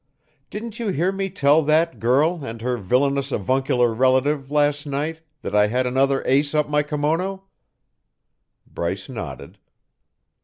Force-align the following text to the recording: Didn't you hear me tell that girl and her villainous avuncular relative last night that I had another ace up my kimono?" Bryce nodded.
Didn't 0.49 0.79
you 0.79 0.87
hear 0.87 1.11
me 1.11 1.29
tell 1.29 1.61
that 1.61 1.99
girl 1.99 2.43
and 2.43 2.59
her 2.63 2.75
villainous 2.75 3.31
avuncular 3.31 3.93
relative 3.93 4.49
last 4.49 4.87
night 4.87 5.19
that 5.43 5.53
I 5.53 5.67
had 5.67 5.85
another 5.85 6.23
ace 6.25 6.55
up 6.55 6.67
my 6.67 6.81
kimono?" 6.81 7.43
Bryce 8.65 9.07
nodded. 9.09 9.59